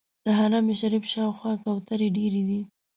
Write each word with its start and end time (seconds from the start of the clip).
د 0.25 0.27
حرم 0.37 0.65
شریف 0.79 1.03
شاوخوا 1.13 1.51
کوترې 1.63 2.07
ډېرې 2.17 2.41
دي. 2.49 2.61